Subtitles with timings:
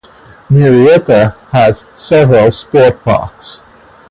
[0.49, 3.61] Murrieta has several sport parks.